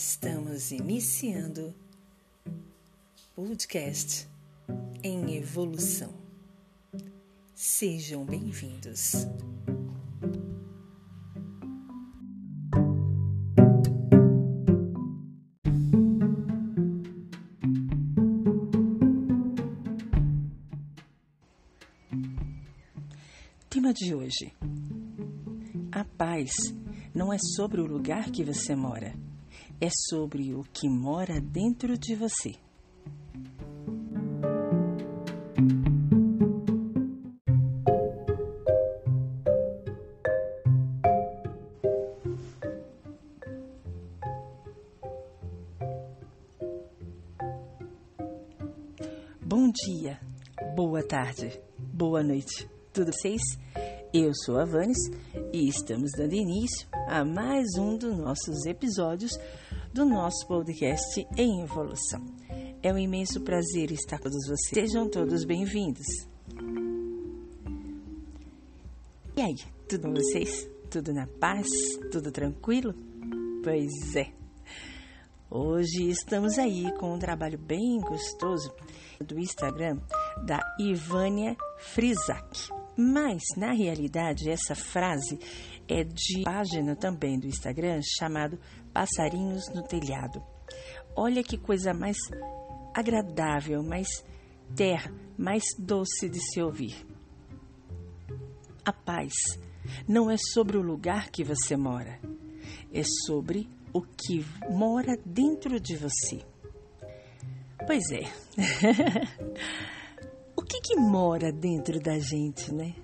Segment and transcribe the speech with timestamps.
[0.00, 1.74] Estamos iniciando
[3.34, 4.28] podcast
[5.02, 6.14] em evolução.
[7.52, 9.26] Sejam bem-vindos.
[23.68, 24.54] Tema de hoje:
[25.90, 26.52] A paz
[27.12, 29.12] não é sobre o lugar que você mora,
[29.80, 32.54] é sobre o que mora dentro de você.
[49.40, 50.20] Bom dia,
[50.74, 53.40] boa tarde, boa noite, tudo vocês?
[54.12, 54.96] Eu sou a Vanes
[55.52, 59.32] e estamos dando início a mais um dos nossos episódios
[59.92, 62.24] do nosso podcast em evolução.
[62.82, 64.88] É um imenso prazer estar com todos vocês.
[64.90, 66.06] Sejam todos bem-vindos.
[69.36, 70.66] E aí, tudo com vocês?
[70.90, 71.68] Tudo na paz?
[72.10, 72.94] Tudo tranquilo?
[73.62, 74.32] Pois é.
[75.50, 78.72] Hoje estamos aí com um trabalho bem gostoso
[79.20, 79.98] do Instagram
[80.46, 82.77] da Ivânia Frisak.
[83.00, 85.38] Mas, na realidade, essa frase
[85.86, 88.58] é de página também do Instagram chamado
[88.92, 90.42] Passarinhos no Telhado.
[91.14, 92.16] Olha que coisa mais
[92.92, 94.08] agradável, mais
[94.74, 97.06] terra, mais doce de se ouvir.
[98.84, 99.32] A paz
[100.08, 102.18] não é sobre o lugar que você mora,
[102.92, 106.44] é sobre o que mora dentro de você.
[107.86, 108.24] Pois é.
[110.68, 112.94] que, que mora dentro da gente, né?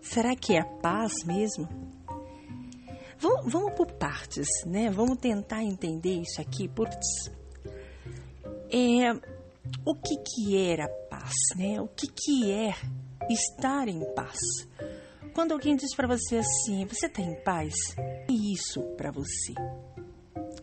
[0.00, 1.68] Será que é a paz mesmo?
[3.18, 4.90] Vamos, vamos por partes, né?
[4.90, 6.88] Vamos tentar entender isso aqui por
[8.74, 9.12] é
[9.84, 11.80] o que que era paz, né?
[11.80, 12.74] O que que é
[13.30, 14.38] estar em paz?
[15.34, 17.74] Quando alguém diz para você assim, você está em paz?
[18.28, 19.54] E isso para você?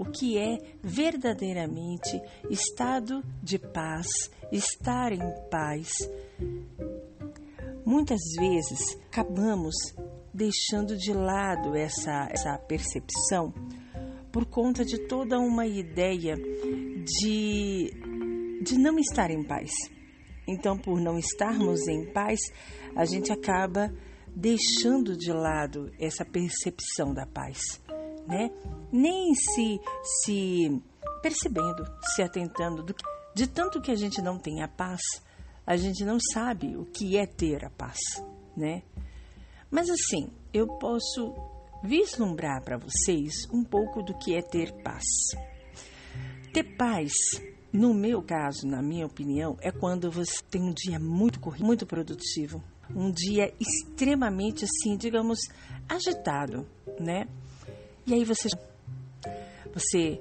[0.00, 2.18] O que é verdadeiramente
[2.48, 4.06] estado de paz,
[4.50, 5.90] estar em paz?
[7.84, 9.74] Muitas vezes acabamos
[10.32, 13.52] deixando de lado essa, essa percepção
[14.32, 17.92] por conta de toda uma ideia de,
[18.62, 19.70] de não estar em paz.
[20.48, 22.40] Então, por não estarmos em paz,
[22.96, 23.92] a gente acaba
[24.34, 27.78] deixando de lado essa percepção da paz,
[28.30, 28.50] né?
[28.92, 29.80] Nem se
[30.24, 30.82] se
[31.20, 33.04] percebendo, se atentando do que,
[33.34, 35.00] de tanto que a gente não tem a paz,
[35.66, 37.98] a gente não sabe o que é ter a paz,
[38.56, 38.82] né?
[39.70, 41.34] Mas assim, eu posso
[41.82, 45.04] vislumbrar para vocês um pouco do que é ter paz.
[46.52, 47.12] Ter paz,
[47.72, 51.86] no meu caso, na minha opinião, é quando você tem um dia muito corrido, muito
[51.86, 52.62] produtivo,
[52.94, 55.38] um dia extremamente assim, digamos,
[55.88, 56.66] agitado,
[56.98, 57.26] né?
[58.10, 58.48] E aí você
[59.72, 60.20] você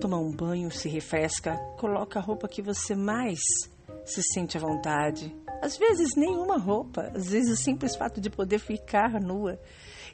[0.00, 3.40] toma um banho, se refresca, coloca a roupa que você mais
[4.04, 5.34] se sente à vontade.
[5.60, 9.58] Às vezes nenhuma roupa, às vezes o simples fato de poder ficar nua.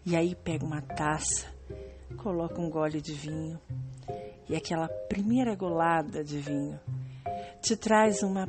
[0.06, 1.46] E aí pega uma taça,
[2.16, 3.60] coloca um gole de vinho
[4.48, 6.80] e aquela primeira golada de vinho
[7.60, 8.48] te traz uma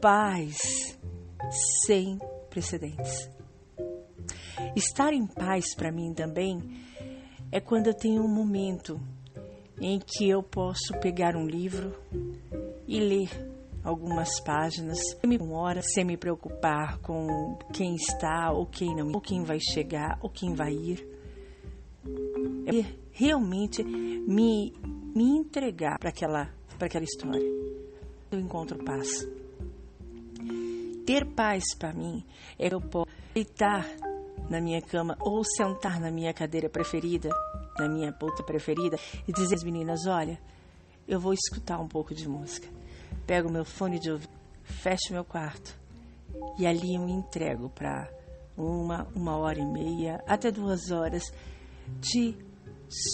[0.00, 0.98] paz
[1.84, 2.18] sem
[2.48, 3.28] precedentes.
[4.74, 6.88] Estar em paz para mim também
[7.52, 9.00] é quando eu tenho um momento
[9.80, 11.94] em que eu posso pegar um livro
[12.86, 13.28] e ler
[13.82, 19.42] algumas páginas, uma hora sem me preocupar com quem está ou quem não, ou quem
[19.42, 21.08] vai chegar ou quem vai ir.
[22.66, 24.72] É realmente me,
[25.14, 27.40] me entregar para aquela, para aquela história.
[28.30, 29.26] Eu encontro paz.
[31.04, 32.24] Ter paz para mim
[32.58, 33.84] é eu posso deitar
[34.50, 37.30] na minha cama ou sentar na minha cadeira preferida,
[37.78, 40.38] na minha poltra preferida e dizer às meninas: olha,
[41.08, 42.68] eu vou escutar um pouco de música
[43.30, 44.32] pego meu fone de ouvido,
[44.64, 45.78] fecho meu quarto
[46.58, 48.10] e ali eu me entrego para
[48.56, 51.22] uma, uma hora e meia, até duas horas
[52.00, 52.36] de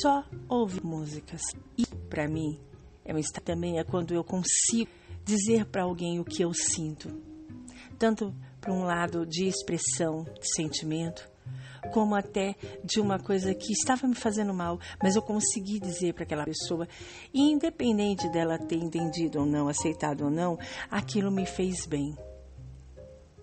[0.01, 1.43] só ouvir músicas.
[1.77, 2.59] E para mim,
[3.05, 4.91] é um também é quando eu consigo
[5.23, 7.11] dizer para alguém o que eu sinto,
[7.99, 8.35] tanto
[8.67, 11.31] para um lado de expressão de sentimento,
[11.93, 16.25] como até de uma coisa que estava me fazendo mal, mas eu consegui dizer para
[16.25, 16.89] aquela pessoa,
[17.33, 20.59] e independente dela ter entendido ou não, aceitado ou não,
[20.91, 22.19] aquilo me fez bem.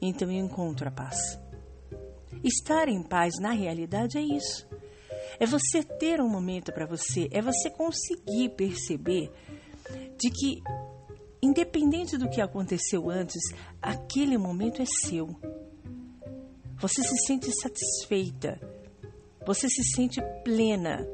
[0.01, 1.39] Então eu encontro a paz.
[2.43, 4.67] Estar em paz, na realidade, é isso.
[5.39, 9.31] É você ter um momento para você, é você conseguir perceber
[10.17, 10.61] de que
[11.43, 13.41] independente do que aconteceu antes,
[13.81, 15.35] aquele momento é seu.
[16.79, 18.59] Você se sente satisfeita.
[19.45, 21.05] Você se sente plena.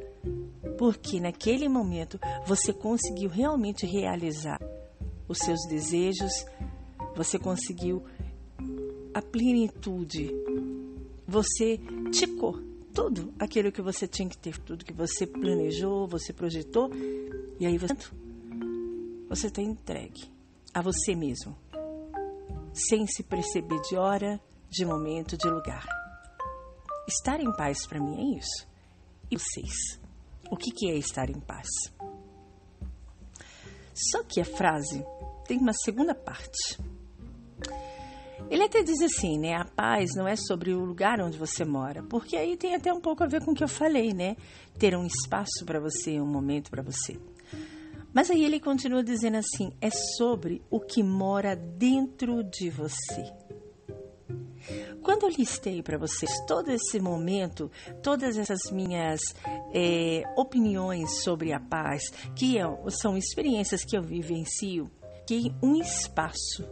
[0.77, 4.59] Porque naquele momento você conseguiu realmente realizar
[5.27, 6.31] os seus desejos,
[7.15, 8.03] você conseguiu
[9.13, 10.31] a plenitude.
[11.27, 11.79] Você
[12.11, 12.59] ticou
[12.93, 16.89] tudo aquilo que você tinha que ter, tudo que você planejou, você projetou,
[17.59, 17.93] e aí você
[19.29, 20.33] você está entregue
[20.73, 21.55] a você mesmo,
[22.73, 25.85] sem se perceber de hora, de momento, de lugar.
[27.07, 28.67] Estar em paz para mim é isso.
[29.29, 29.99] E vocês?
[30.49, 31.67] O que, que é estar em paz?
[33.93, 35.05] Só que a frase
[35.47, 36.79] tem uma segunda parte.
[38.49, 39.53] Ele até diz assim, né?
[39.55, 43.01] A paz não é sobre o lugar onde você mora, porque aí tem até um
[43.01, 44.35] pouco a ver com o que eu falei, né?
[44.79, 47.19] Ter um espaço para você, um momento para você.
[48.13, 53.31] Mas aí ele continua dizendo assim: é sobre o que mora dentro de você.
[55.01, 57.71] Quando eu listei para vocês todo esse momento,
[58.03, 59.19] todas essas minhas
[59.73, 64.91] é, opiniões sobre a paz, que é, são experiências que eu vivencio,
[65.25, 66.67] que um espaço,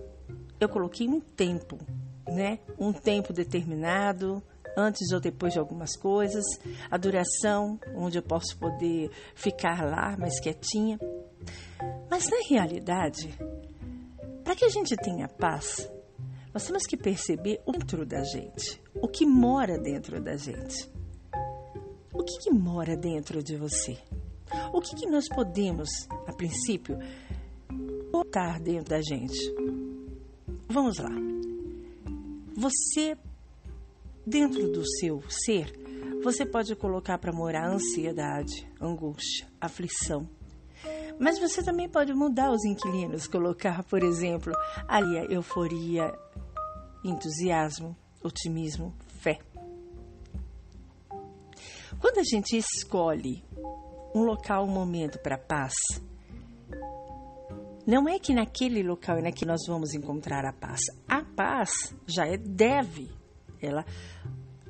[0.60, 1.78] eu coloquei um tempo,
[2.28, 2.60] né?
[2.78, 4.44] Um tempo determinado,
[4.78, 6.46] antes ou depois de algumas coisas,
[6.92, 11.00] a duração, onde eu posso poder ficar lá mais quietinha.
[12.18, 13.32] Mas na realidade,
[14.44, 15.88] para que a gente tenha paz,
[16.52, 20.90] nós temos que perceber o dentro da gente, o que mora dentro da gente.
[22.12, 24.00] O que, que mora dentro de você?
[24.74, 25.90] O que, que nós podemos,
[26.26, 26.98] a princípio,
[28.12, 29.38] botar dentro da gente?
[30.68, 31.12] Vamos lá.
[32.56, 33.16] Você
[34.26, 35.72] Dentro do seu ser,
[36.24, 40.28] você pode colocar para morar ansiedade, angústia, aflição.
[41.20, 44.54] Mas você também pode mudar os inquilinos, colocar, por exemplo,
[44.88, 46.14] ali a euforia,
[47.04, 49.40] entusiasmo, otimismo, fé.
[52.00, 53.44] Quando a gente escolhe
[54.14, 55.74] um local, um momento para paz,
[57.86, 60.82] não é que naquele local é naquele que nós vamos encontrar a paz.
[61.08, 63.10] A paz já é deve
[63.62, 63.86] ela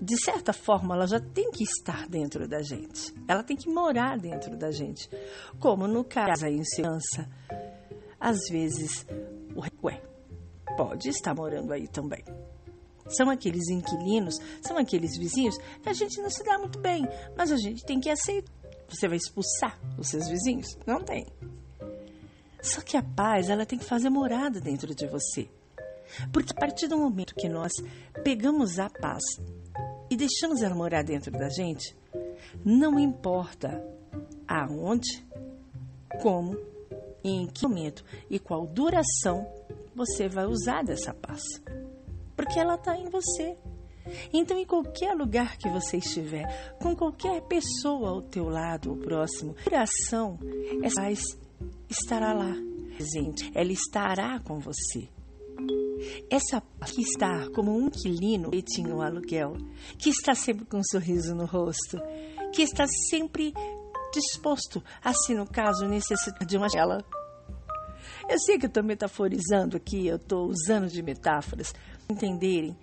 [0.02, 3.14] de certa forma, ela já tem que estar dentro da gente.
[3.28, 5.10] Ela tem que morar dentro da gente.
[5.60, 7.28] Como no caso da insegurança,
[8.20, 9.06] às vezes,
[9.56, 10.02] o ué,
[10.76, 12.24] pode estar morando aí também.
[13.08, 17.52] São aqueles inquilinos, são aqueles vizinhos que a gente não se dá muito bem, mas
[17.52, 18.52] a gente tem que aceitar.
[18.90, 20.78] Você vai expulsar os seus vizinhos?
[20.86, 21.26] Não tem.
[22.62, 25.50] Só que a paz, ela tem que fazer morada dentro de você.
[26.32, 27.72] Porque a partir do momento que nós
[28.24, 29.24] pegamos a paz
[30.18, 31.96] deixamos ela morar dentro da gente,
[32.66, 33.82] não importa
[34.48, 35.26] aonde,
[36.22, 36.58] como,
[37.24, 39.46] em que momento e qual duração
[39.96, 41.42] você vai usar dessa paz.
[42.36, 43.58] Porque ela está em você.
[44.32, 49.56] Então, em qualquer lugar que você estiver, com qualquer pessoa ao teu lado ou próximo,
[49.64, 50.40] duração,
[50.82, 51.20] essa paz
[51.90, 52.54] estará lá
[52.96, 53.52] presente.
[53.54, 55.10] Ela estará com você.
[56.30, 59.58] Essa que está como um inquilino em um aluguel,
[59.98, 61.98] que está sempre com um sorriso no rosto,
[62.54, 63.54] que está sempre
[64.14, 67.04] disposto a, no caso necessitar de uma tela.
[68.30, 71.74] Eu sei que eu estou metaforizando aqui, eu estou usando de metáforas,
[72.10, 72.78] entenderem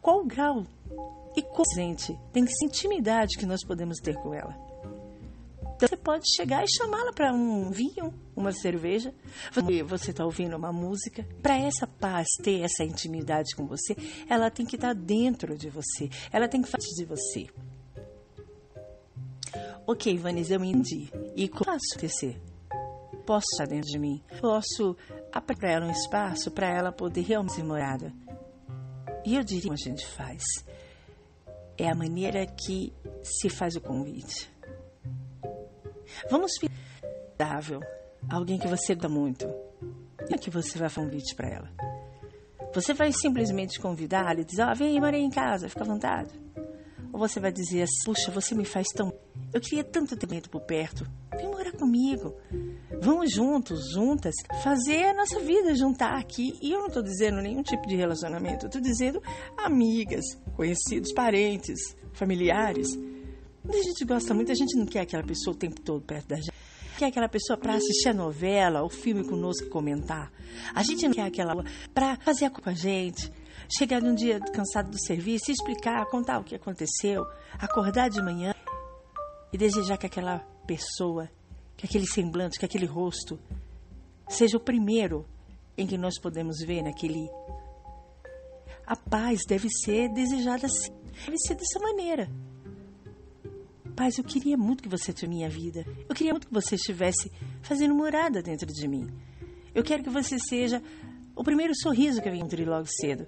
[0.00, 0.64] qual grau
[1.36, 4.67] e qual gente tem essa intimidade que nós podemos ter com ela.
[5.78, 9.14] Então, você pode chegar e chamá-la para um vinho, uma cerveja.
[9.86, 11.24] Você está ouvindo uma música.
[11.40, 13.96] Para essa paz ter essa intimidade com você,
[14.28, 16.10] ela tem que estar tá dentro de você.
[16.32, 17.46] Ela tem que fazer de você.
[19.86, 21.12] Ok, Vanessa, eu entendi.
[21.36, 22.42] E como posso acontecer?
[23.24, 24.20] Posso estar dentro de mim.
[24.40, 24.96] Posso
[25.32, 28.12] abrir para ela um espaço para ela poder realmente ser morada.
[29.24, 30.42] E eu diria como a gente faz.
[31.76, 32.92] É a maneira que
[33.22, 34.50] se faz o convite.
[36.30, 37.62] Vamos ficar
[38.30, 39.46] alguém que você dá muito.
[40.28, 41.70] E é que você vai fazer um convite para ela.
[42.74, 46.30] Você vai simplesmente convidar e dizer: ah, vem, morei em casa, fica à vontade.
[47.12, 49.12] Ou você vai dizer assim: puxa, você me faz tão.
[49.52, 51.06] Eu queria tanto ter medo por perto.
[51.36, 52.36] Vem morar comigo.
[53.00, 56.52] Vamos juntos, juntas, fazer a nossa vida juntar aqui.
[56.60, 59.22] E eu não estou dizendo nenhum tipo de relacionamento, eu estou dizendo
[59.56, 60.24] amigas,
[60.54, 61.78] conhecidos, parentes,
[62.12, 62.88] familiares.
[63.68, 66.36] A gente gosta muito, a gente não quer aquela pessoa o tempo todo perto da
[66.36, 66.52] gente.
[66.96, 70.32] Quer aquela pessoa para assistir a novela, o filme conosco comentar.
[70.74, 71.54] A gente não quer aquela
[71.94, 73.30] para fazer a com a gente.
[73.70, 77.24] Chegar num dia cansado do serviço explicar, contar o que aconteceu,
[77.58, 78.54] acordar de manhã
[79.52, 81.30] e desejar que aquela pessoa,
[81.76, 83.38] que aquele semblante, que aquele rosto
[84.28, 85.26] seja o primeiro
[85.76, 87.30] em que nós podemos ver naquele.
[88.86, 90.92] A paz deve ser desejada assim,
[91.26, 92.28] deve ser dessa maneira.
[93.98, 95.84] Paz, eu queria muito que você tivesse minha vida.
[96.08, 99.08] Eu queria muito que você estivesse fazendo morada dentro de mim.
[99.74, 100.80] Eu quero que você seja
[101.34, 103.26] o primeiro sorriso que eu encontrei logo cedo.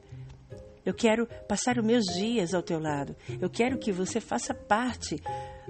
[0.87, 3.17] Eu quero passar os meus dias ao teu lado.
[3.41, 5.21] Eu quero que você faça parte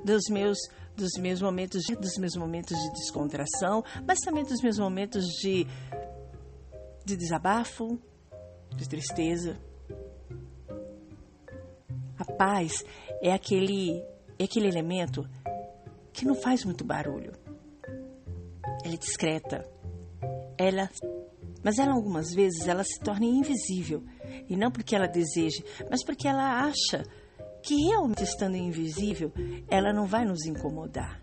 [0.04, 0.58] dos meus
[0.94, 5.66] dos meus momentos de, dos meus momentos de descontração, mas também dos meus momentos de
[7.06, 7.98] de desabafo,
[8.76, 9.58] de tristeza.
[12.18, 12.84] A paz
[13.22, 14.04] é aquele
[14.42, 15.28] é aquele elemento
[16.12, 17.32] que não faz muito barulho.
[18.84, 19.64] Ela é discreta.
[20.56, 20.90] Ela
[21.62, 24.02] mas ela algumas vezes ela se torna invisível,
[24.48, 27.04] e não porque ela deseje, mas porque ela acha
[27.62, 29.30] que realmente estando invisível,
[29.68, 31.20] ela não vai nos incomodar.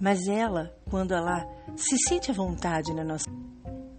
[0.00, 3.30] Mas ela, quando ela se sente à vontade na nossa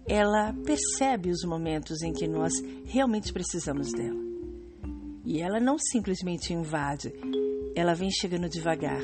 [0.08, 2.52] ela percebe os momentos em que nós
[2.84, 4.25] realmente precisamos dela.
[5.26, 7.12] E ela não simplesmente invade,
[7.74, 9.02] ela vem chegando devagar.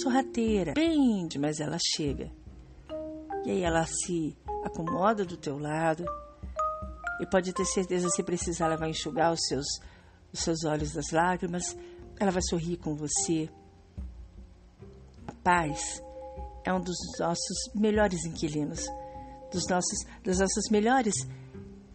[0.00, 2.30] Sorrateira, bem, mas ela chega.
[3.44, 6.04] E aí ela se acomoda do teu lado.
[7.20, 9.66] E pode ter certeza, se precisar, ela vai enxugar os seus,
[10.32, 11.76] os seus olhos das lágrimas.
[12.20, 13.50] Ela vai sorrir com você.
[15.26, 16.00] A paz
[16.64, 18.86] é um dos nossos melhores inquilinos,
[19.52, 21.14] dos nossos, das nossas melhores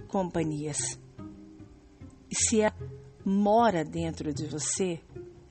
[0.09, 0.99] companhias.
[2.31, 2.75] Se ela
[3.25, 4.99] mora dentro de você,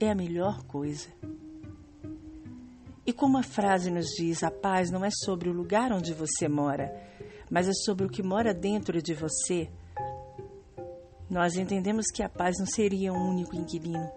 [0.01, 1.09] é a melhor coisa.
[3.07, 6.47] E como a frase nos diz, a paz não é sobre o lugar onde você
[6.47, 6.95] mora,
[7.51, 9.71] mas é sobre o que mora dentro de você.
[11.29, 14.11] Nós entendemos que a paz não seria um único inquilino.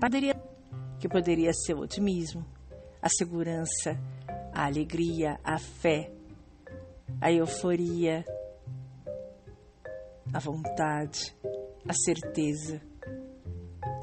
[0.00, 0.34] Poderia,
[0.98, 2.44] que poderia ser o otimismo,
[3.00, 3.98] a segurança,
[4.52, 6.10] a alegria, a fé,
[7.20, 8.24] a euforia,
[10.36, 11.34] a vontade,
[11.88, 12.78] a certeza,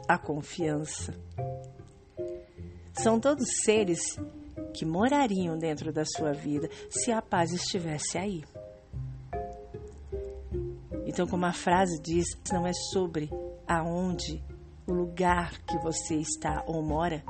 [0.07, 1.13] a confiança.
[2.91, 4.17] São todos seres
[4.73, 8.43] que morariam dentro da sua vida se a paz estivesse aí.
[11.05, 13.29] Então, como a frase diz, não é sobre
[13.67, 14.43] aonde,
[14.87, 17.23] o lugar que você está ou mora,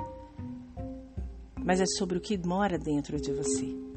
[1.62, 3.93] mas é sobre o que mora dentro de você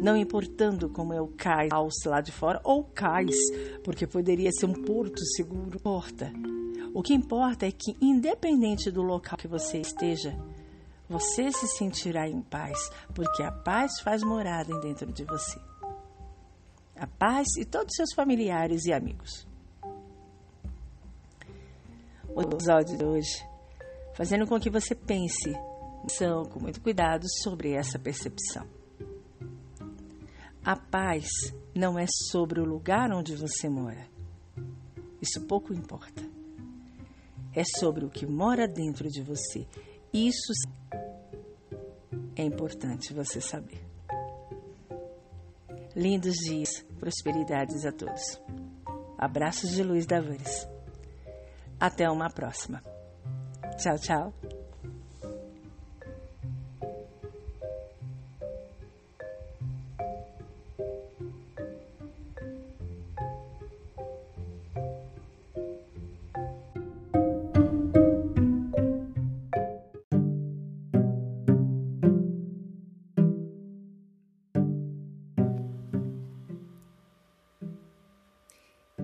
[0.00, 1.70] não importando como é o cais
[2.06, 3.36] lá de fora ou cais,
[3.82, 5.76] porque poderia ser um porto seguro.
[5.76, 6.32] Importa.
[6.94, 10.38] O que importa é que, independente do local que você esteja,
[11.08, 12.78] você se sentirá em paz,
[13.14, 15.58] porque a paz faz morada dentro de você.
[16.96, 19.46] A paz e todos seus familiares e amigos.
[22.34, 23.44] O episódio de hoje,
[24.14, 25.52] fazendo com que você pense
[26.50, 28.77] com muito cuidado sobre essa percepção.
[30.68, 31.26] A paz
[31.74, 34.06] não é sobre o lugar onde você mora.
[35.18, 36.22] Isso pouco importa.
[37.54, 39.66] É sobre o que mora dentro de você.
[40.12, 40.52] Isso
[42.36, 43.82] é importante você saber.
[45.96, 48.38] Lindos dias, prosperidades a todos.
[49.16, 50.68] Abraços de Luiz Davares.
[51.80, 52.82] Até uma próxima.
[53.78, 54.34] Tchau, tchau.